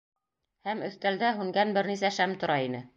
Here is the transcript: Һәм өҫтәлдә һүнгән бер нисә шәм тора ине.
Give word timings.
Һәм 0.69 0.81
өҫтәлдә 0.89 1.31
һүнгән 1.39 1.77
бер 1.79 1.95
нисә 1.95 2.15
шәм 2.19 2.39
тора 2.45 2.63
ине. 2.71 2.87